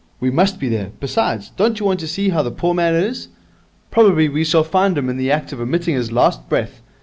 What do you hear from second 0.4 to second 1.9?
be there; besides, don't you